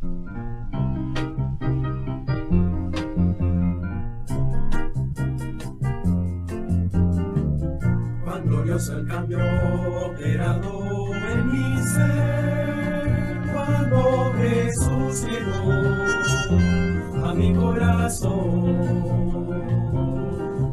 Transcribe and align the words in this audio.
Cuán 0.00 0.14
glorioso 8.44 8.96
el 8.96 9.08
cambio 9.08 9.38
operado 10.06 11.08
en 11.14 11.50
mi 11.50 11.82
ser, 11.82 13.40
cuando 13.52 14.32
Jesús 14.34 15.26
llegó 15.26 15.72
a 17.26 17.34
mi 17.34 17.52
corazón. 17.54 18.38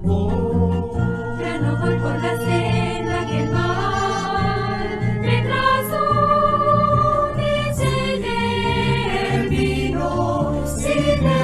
Oh, 0.04 0.45
Amen. 11.08 11.35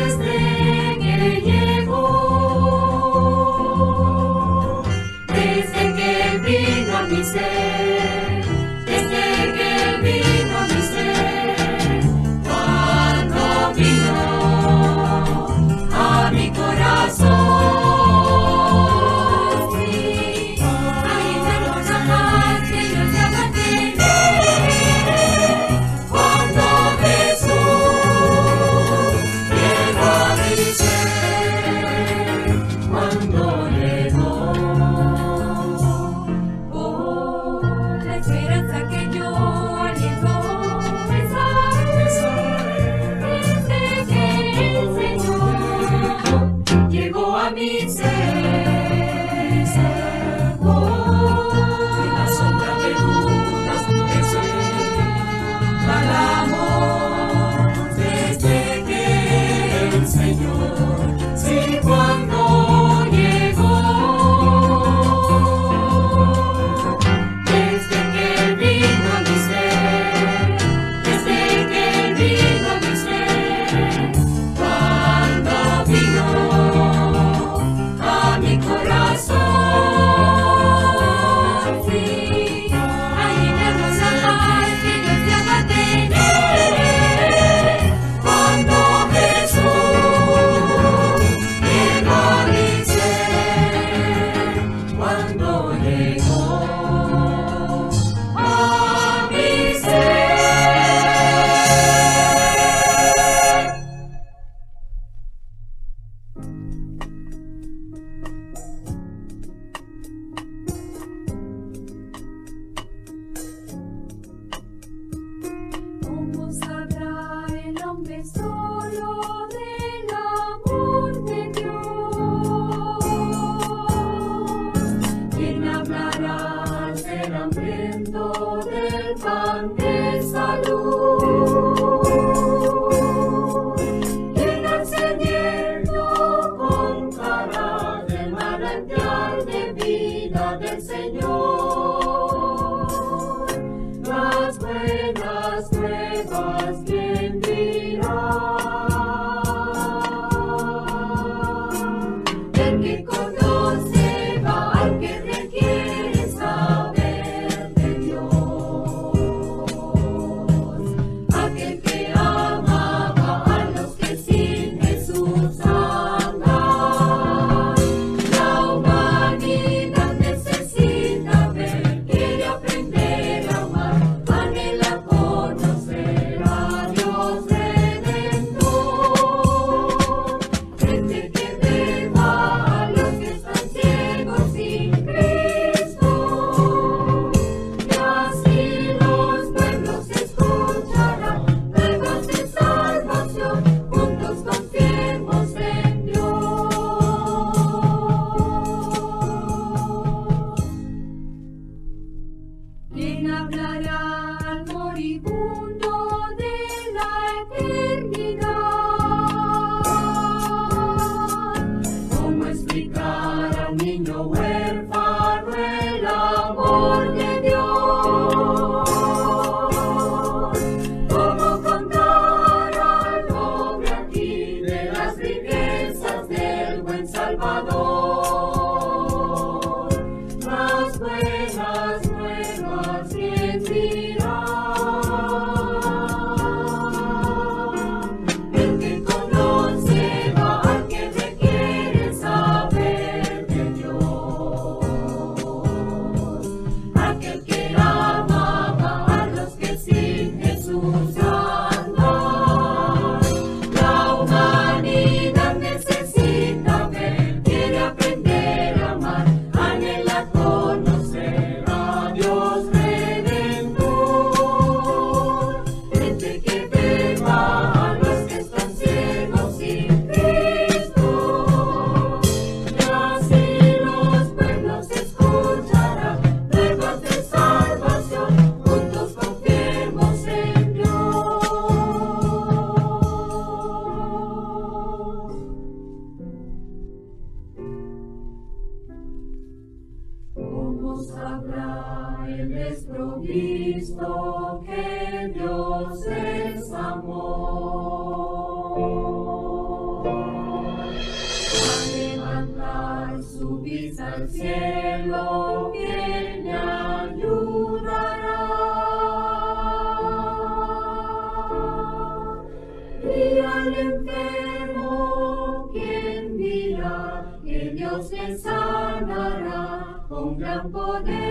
al 313.62 313.74
enfermo, 313.76 315.70
quien 315.72 316.38
dirá 316.38 317.38
que 317.44 317.72
Dios 317.76 318.12
le 318.12 318.38
sanará 318.38 320.04
con 320.10 320.38
gran 320.38 320.72
poder. 320.72 321.31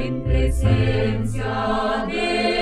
en 0.00 0.22
presencia 0.24 2.06
de 2.08 2.59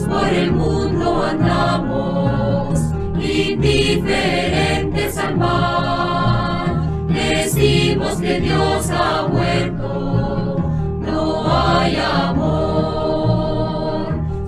por 0.00 0.28
el 0.28 0.52
mundo 0.52 1.22
andamos, 1.22 2.80
indiferentes 3.14 5.16
al 5.18 5.36
mal. 5.36 7.06
Decimos 7.08 8.16
que 8.16 8.40
Dios 8.40 8.90
ha 8.90 9.28
muerto, 9.28 10.56
no 11.00 11.44
hay 11.46 11.96
amor, 11.96 12.88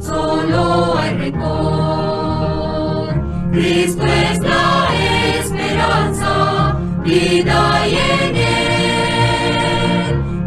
solo 0.00 0.99
hay 0.99 1.15
rencor. 1.17 3.15
Cristo 3.53 4.05
es 4.05 4.41
la 4.41 4.88
esperanza, 5.38 6.76
vida 7.05 7.88
y 7.88 7.95
en 7.95 8.37
él. 8.37 8.47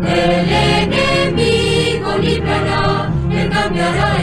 El 0.05 0.91
enemigo 0.91 2.17
librará, 2.21 3.09
él 3.31 3.49
cambiará 3.49 4.18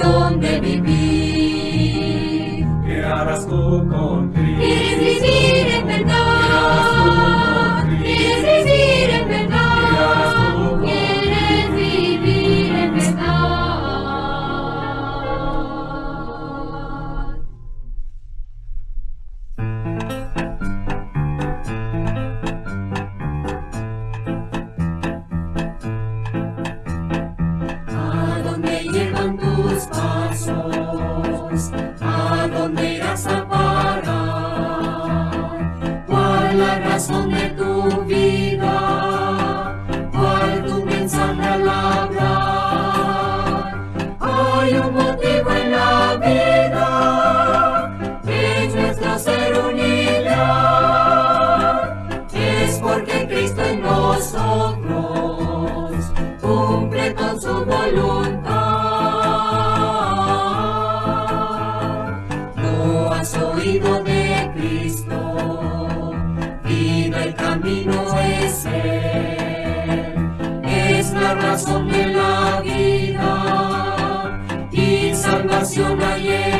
razón 0.00 0.40
de 0.40 0.60
vivir. 0.60 0.90
¿Qué 2.86 3.02
harás 3.04 3.46
tú 3.46 3.86
con 3.88 4.29
un 44.80 44.94
motivo 44.94 45.50
en 45.52 45.70
la 45.72 46.16
vida 46.16 47.90
es 48.26 48.74
nuestra 48.74 49.18
ser 49.18 49.58
unida. 49.58 50.38
Es 52.32 52.78
porque 52.78 53.26
Cristo 53.28 53.62
en 53.62 53.82
nosotros 53.82 54.90
cumple 56.40 57.14
con 57.14 57.40
su 57.40 57.64
voluntad. 57.64 58.50
No 62.56 63.12
has 63.12 63.34
oído 63.36 64.02
de 64.04 64.50
Cristo, 64.54 66.12
vino 66.64 67.16
el 67.18 67.34
camino 67.34 68.18
es 68.18 68.64
Él. 68.66 70.14
Es 70.64 71.12
la 71.12 71.34
razón 71.34 71.88
de 71.88 72.06
la 72.06 72.60
vida 72.62 73.69
nacionales. 75.60 76.59